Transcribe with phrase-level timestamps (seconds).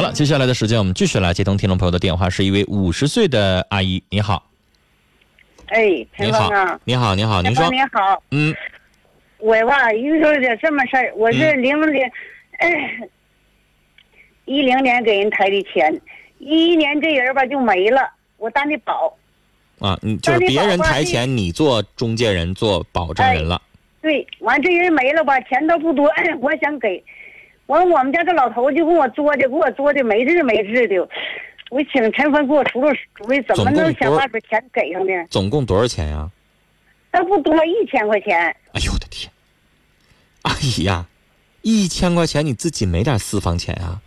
[0.00, 4.46] 好了，接下来的时间我们继续来接通听众朋友的电话，是一位五十岁的阿姨，你好，
[5.66, 7.68] 哎，你好陈峰啊，，你好，你好，您说。
[7.68, 8.54] 你好，嗯，
[9.36, 11.62] 我吧遇到点这么事儿，我是嗯。
[11.62, 12.00] 零零
[14.46, 16.00] 一零年给人抬的钱，
[16.38, 19.14] 一一年这人吧就没了，我担的保，
[19.80, 23.60] 啊，你就是别人抬钱，你做中介人，做保证人了，
[24.00, 26.10] 对，完这人没了吧，钱都不多，
[26.40, 27.04] 我想给，
[27.70, 30.96] 完我们家这老头就跟我作的，给我作的没治没治的，
[31.70, 35.12] 我请陈峰给我出出主意，怎么能想办法把钱给上呢？
[35.30, 36.28] 总共多少钱呀？
[37.12, 38.36] 那不多一千块钱，
[38.72, 39.30] 哎呦我的天，
[40.42, 41.06] 阿姨呀，
[41.62, 44.00] 一千块钱你自己没点私房钱啊？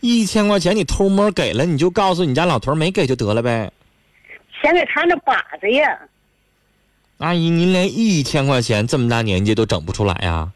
[0.00, 3.72] 一千块钱你偷摸给了，你就告诉你家老头没给就得了呗。
[4.62, 5.98] 钱给他那把子呀。
[7.18, 10.52] 阿姨，您连一千块钱这么大年纪都整不出来呀？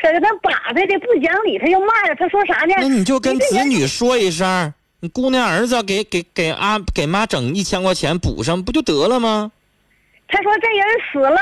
[0.00, 2.74] 可是他把他的不讲理，他又骂呀，他说啥呢？
[2.78, 9.50] 那你就跟子女说一声，你姑娘儿子给给给阿给妈整一千块钱补上，不就得了吗？
[10.28, 11.40] 他说这人死了，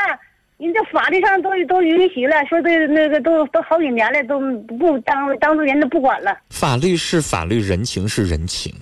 [0.58, 4.38] 人家法律上都都允许了，说这那个都都好几年了，都
[4.78, 6.36] 不当当做人都不管了。
[6.50, 8.72] 法律是法律，人情是人情，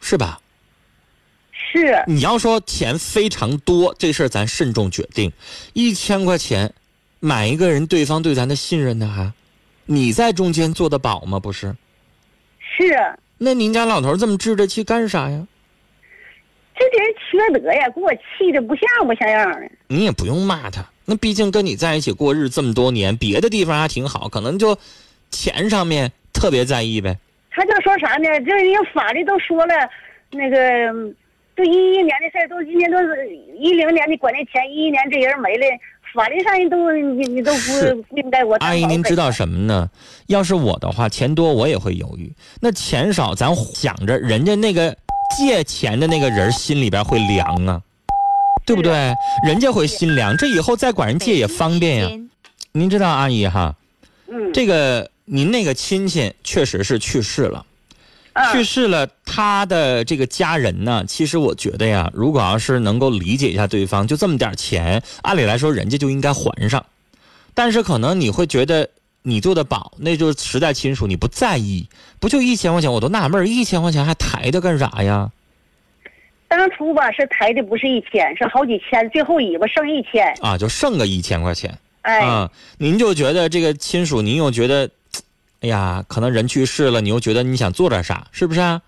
[0.00, 0.38] 是吧？
[1.72, 5.30] 是，你要说钱非常多，这事儿咱慎重决定。
[5.72, 6.72] 一千块钱
[7.20, 9.32] 买一个人，对方对咱的信任呢还？
[9.86, 11.40] 你在中间做的保吗？
[11.40, 11.74] 不是？
[12.60, 12.94] 是，
[13.38, 15.46] 那您家老头这么置着气干啥呀？
[16.74, 19.68] 这人缺德呀，给我气的不像不像样的。
[19.88, 24.78] 你也不用骂他，那毕竟跟你在一起过日子这么多年，别的地方还挺好，可能就
[25.30, 27.18] 钱上面特别在意呗。
[27.50, 28.28] 他就说啥呢？
[28.46, 29.74] 这人家法律都说了，
[30.30, 30.56] 那个
[31.58, 33.28] 都一一年的事儿，都今年都是
[33.58, 35.66] 一零年的管那钱，一一年这人没了，
[36.14, 39.90] 法律上人都你你都是不不应该我阿姨，您知道什么呢？
[40.28, 42.32] 要是我的话，钱多我也会犹豫。
[42.60, 44.96] 那钱少，咱想着人家那个
[45.36, 47.82] 借钱的那个人心里边会凉啊，
[48.64, 49.12] 对不对？
[49.44, 52.08] 人家会心凉，这以后再管人借也方便呀。
[52.70, 53.74] 您知道，阿姨哈，
[54.28, 57.66] 嗯，这个您那个亲戚确实是去世了。
[58.38, 66.84] 啊去世了，他的这个家人呢，其实我觉得呀，如果要是能够理解一下对方，就这么点钱，按理来说人家就应该还上，
[67.54, 68.88] 但是可能你会觉得
[69.22, 71.88] 你做的保，那就是实在亲属，你不在意，
[72.20, 75.30] 不就一千块钱，我都纳闷，一千块钱还抬它干啥呀？
[76.46, 80.32] 当初吧是抬的不是一千，是好几千，最后尾巴剩一千。
[80.40, 84.88] 啊，就剩个一千块钱哎，啊，您就觉得这个亲属，您又觉得，
[85.60, 88.80] 哎呀，可能人去世了，你又觉得你想做点啥，是不是啊？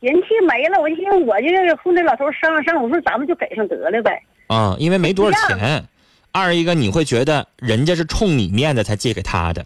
[0.00, 4.22] 人气没了，我就寻思我就是和那老头商量商量，我说咱们就给上得了呗。
[4.48, 5.82] 啊，因为没多少钱。
[6.32, 9.64] 二一个，你会觉得人家是冲你面子才借给他的，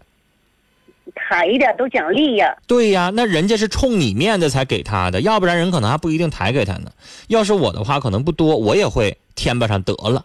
[1.15, 6.91] 抬的都讲利呀，对呀，那人家是冲你面子才给他的，要不然人可能还不一定抬给他呢。
[7.27, 10.23] 要是我的话，可能不多，我也会添巴上得了，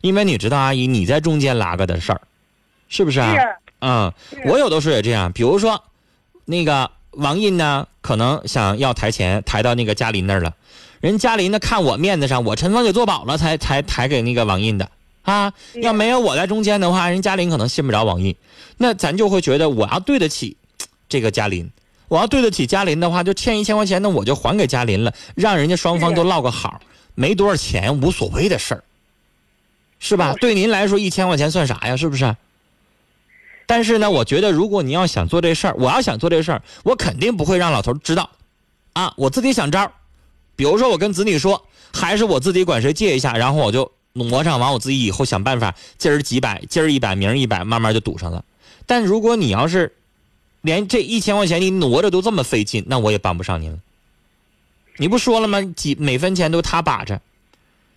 [0.00, 2.20] 因为你知道，阿姨你在中间拉个的事儿，
[2.88, 3.34] 是不是是啊？
[3.86, 4.10] 嗯，
[4.46, 5.84] 我有的时候也这样，比如说，
[6.46, 10.54] 那个王印呢，可能想要抬钱，抬到那个嘉林那儿了，
[11.02, 14.88] 人嘉林呢看我面子上，我陈芳给做保了，才才抬给那个王印的
[15.20, 15.52] 啊。
[15.82, 18.34] 要没有我在中间的话，人嘉林可能信不着王印，
[18.78, 20.56] 那咱就会觉得我要对得起
[21.06, 21.70] 这个嘉林，
[22.08, 26.80] 我要对得起嘉林的话，就欠一千块钱，那我就还给嘉林了，让人家双方都落个好，
[27.14, 28.82] 没多少钱无所谓的事儿，
[29.98, 30.32] 是吧？
[30.40, 31.96] 对您来说一千块钱算啥呀？
[31.98, 32.34] 是不是？
[33.66, 38.30] 但是呢，我觉得如果你要想做这事儿，我要想做这事儿，我肯定不会让老头知道，
[38.92, 39.92] 啊，我自己想招儿，
[40.56, 48.44] 比如说我跟子女说，还是我自己管谁借一下，然后我就挪上，完我自己以后想办法，今儿几百，今儿一百，明儿一百，慢慢就堵上了。
[48.86, 49.94] 但如果你要是
[50.60, 53.78] 连这一千块钱你挪着都这么费劲，那我也帮不上您了。
[54.96, 55.60] 你不说了吗？
[55.74, 57.20] 几每分钱都他把着，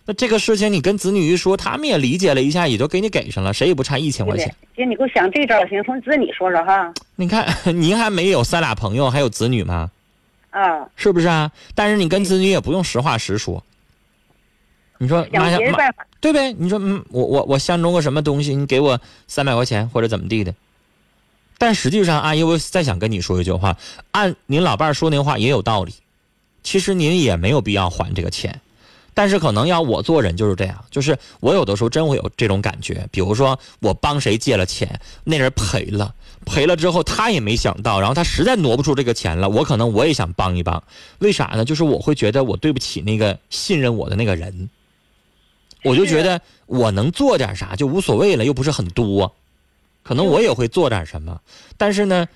[0.08, 4.48] 那这个事情你跟子女一说，他们也理解了一下，也就给你给上了，谁也不差一千块钱。
[4.74, 6.90] 姐，你给我想这招行，从子女说说哈。
[7.14, 7.46] 你看，
[7.78, 9.90] 您还没有三俩朋友，还有子女吗？
[10.48, 11.52] 啊，是不是啊？
[11.74, 13.62] 但是你跟子女也不用实话实说。
[14.96, 15.92] 你说想妈呀妈。
[16.20, 16.54] 对呗？
[16.54, 20.54] 你说嗯，我我我相中个什么东西，你给我三百块钱或者怎么地的。
[21.58, 23.76] 但实际上，阿姨，我再想跟你说一句话，
[24.12, 25.92] 按您老伴儿说那话也有道理。
[26.62, 28.58] 其实您也没有必要还这个钱，
[29.18, 33.04] 但是可能要我做人就是这样，就是我有的时候真会有这种感觉。
[33.10, 36.14] 比如说我帮谁借了钱，那人赔了，
[36.46, 40.80] 赔了之后他也没想到，然后他实在挪不出这个钱了，我可能我也想帮一帮。
[41.18, 41.64] 为啥呢？
[41.64, 44.70] 就是我会觉得我对不起那个信任我的那个人，
[45.82, 49.34] 我就觉得我能做点啥就无所谓了，又不是很多，
[50.04, 51.40] 可能我也会做点什么。
[51.76, 52.28] 但是呢，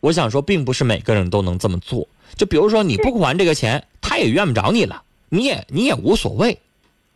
[0.00, 2.06] 我想说，并不是每个人都能这么做。
[2.36, 6.58] 就比如说，你不还这个钱，他也怨不着你了，你也你也无所谓，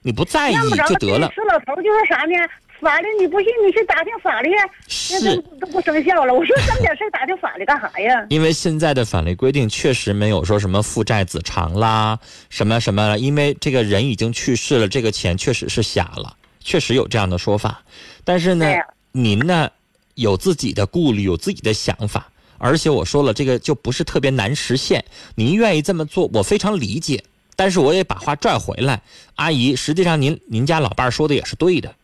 [0.02, 1.30] 你不在意就得了。
[1.34, 2.34] 死老头就说啥呢？
[2.80, 4.50] 法律你不信，你去打听法律，
[4.88, 6.34] 是都不生效了。
[6.34, 8.26] 我说这么点事打听法律干啥呀？
[8.28, 12.18] 因为现在的法律规定确实没有说什么父债子偿啦，
[12.50, 17.84] 什么什么了，因为这个人已经去世了，这个钱确实是瞎了，确实有这样的说法。
[18.24, 18.66] 但是呢，
[19.12, 19.70] 您呢
[20.14, 22.26] 有自己的顾虑，有自己的想法。
[22.58, 25.04] 而且我说了，这个就不是特别难实现。
[25.36, 27.22] 您愿意这么做，我非常理解。
[27.54, 29.00] 但是我也把话拽回来，
[29.36, 31.94] 阿姨，实际上您您家老伴儿说的也是对的，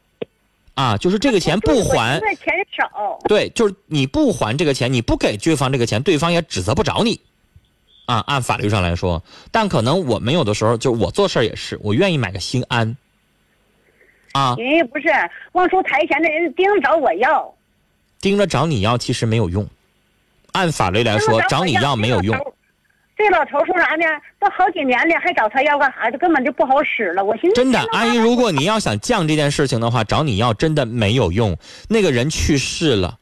[0.74, 7.20] 啊，就是这个钱不还，钱少，对，就是你不还这个钱，你不给对方这个钱，对方也指责不着你，
[8.06, 9.22] 啊，按法律上来说。
[9.50, 12.96] 但可能我们有的时候，就我做事也是，我愿意买个心安，
[14.32, 14.54] 啊。
[14.58, 15.08] 人家不是
[15.52, 17.54] 往出抬钱的人盯着找我要，
[18.20, 19.66] 盯着找你要，其实没有用。
[20.52, 22.36] 按法律来说，找你要没有用。
[23.18, 24.04] 这老头说啥呢？
[24.38, 26.08] 都好几年了，还找他要干啥？
[26.08, 27.24] 这根本就不好使了。
[27.24, 31.58] 我寻思真的，阿姨，如果你要想降这件事情的话，找你要真的没有用。
[31.88, 33.18] 那个人去世了，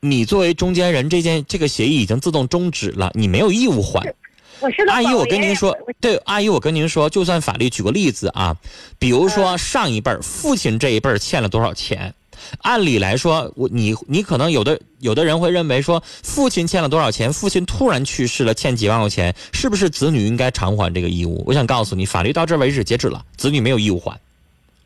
[0.00, 4.12] 你作为中间人，这件这个协议已经自动终止了，你没有义务还。
[4.58, 8.56] 我阿姨，我跟您说，对，阿姨，我跟您说，就算法律举个例子啊，
[8.98, 12.12] 比如说上一辈父亲这一辈欠了多少钱。
[12.62, 17.32] 按理来说，我你你可能有的有的人会认为说，父亲欠了多少钱？
[17.32, 21.42] 父亲突然去世了，欠几万块钱，是不是子女应该偿还这个义务？
[21.46, 24.18] 我想告诉你，法律到这为止截止了，子女没有义务还，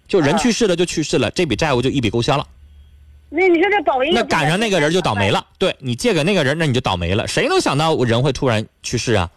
[0.09, 2.47] 就人去世了就去世了，这笔债务就一笔勾销了。
[3.29, 5.47] 那你说这保人，那赶上那个人就倒霉了。
[5.57, 7.29] 对你借给那个人，那你就倒霉了。
[7.29, 9.31] 谁能想到人会突然去世啊？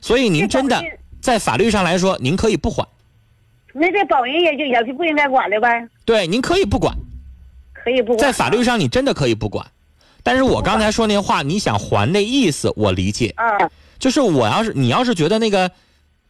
[0.00, 0.84] 所以您真的
[1.20, 2.86] 在法律上来说，您可以不还。
[3.72, 5.88] 那这保人也就也就不应该管了呗？
[6.04, 6.94] 对，您可以不管。
[7.88, 9.66] 可以不在法律上，你真的可以不管，
[10.22, 13.34] 但是我刚才说那话，你想还那意思，我理解。
[13.38, 15.70] 嗯，就是我要是你要是觉得那个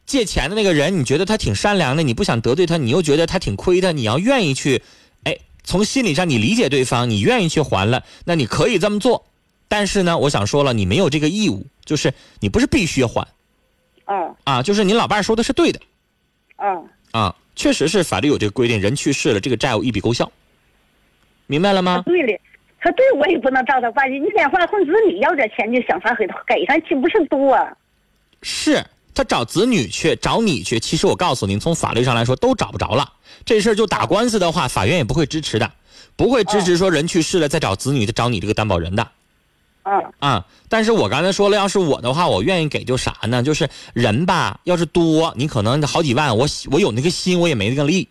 [0.06, 4.80] 借钱的那个人，你觉得他挺善良的，你不想得罪他，你又觉得他挺亏的，你要愿意去，
[5.24, 9.24] 哎，从心理上你理解对方，你愿意去还了，那你可以这么做。
[9.66, 13.26] 但是呢，我想说了，你没有这个义务，就是你不是必须还。
[14.06, 15.80] 嗯啊，就是你老伴说的是对的。
[16.58, 20.30] 嗯啊，确实是法律有这个规定，人去世了，这个债务一笔勾销。
[21.48, 22.04] 明白了吗？
[22.06, 22.40] 对的，
[22.80, 24.20] 他对我也不能照他办去。
[24.20, 27.58] 你连换混子女要点钱，就想法给他给上，岂不是多？
[28.42, 30.78] 是他找子女去，找你去。
[30.78, 33.12] 其实我告诉您，从法律上来说都找不着了。
[33.44, 35.72] 这事儿就打官司的话，法院也不会支持的，
[36.14, 39.08] 不会支持说人去世了再找子女再找你这个担保人的。
[39.82, 40.46] 啊啊！
[40.68, 43.42] 但是我刚才说了，要是我的话，我愿意给，就啥呢？
[43.42, 48.06] 就是人吧，要是多，你可能好几万，我我有那个心，我也没那个力。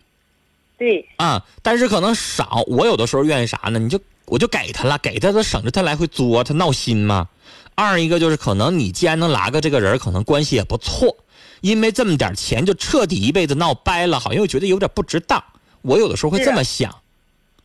[0.78, 2.62] 对啊，但是可能少。
[2.68, 3.78] 我有的时候愿意啥呢？
[3.78, 7.28] 你就我就给他了，给他，他省着他来回作，他闹心嘛。
[7.74, 11.16] 二一个就是可能你既然能拉个这个人，可能关系也不错。
[11.60, 15.42] 因为这么点钱就彻底一辈子闹掰了，好像又觉得有点不值当。
[15.82, 16.94] 我有的时候会这么想。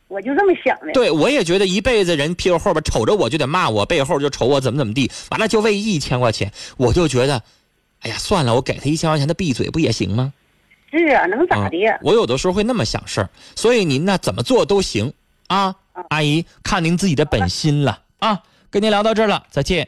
[0.08, 0.92] 我就这么想的。
[0.94, 5.12] 对，我也觉得一辈子人屁股后边瞅着我就得骂我，背后就瞅我怎么怎么地。
[5.30, 7.42] 完了就为一千块钱，我就觉得，
[8.02, 10.34] 哎呀，算了，我给他一千块钱，他闭嘴不也行吗？
[10.94, 12.00] 是啊，能咋的？
[12.04, 15.12] 我有的时候会那么想事儿，所以您呢怎么做都行
[15.48, 15.76] 啊，
[16.10, 18.44] 阿姨看您自己的本心了啊。
[18.70, 19.88] 跟您聊到这儿了，再见。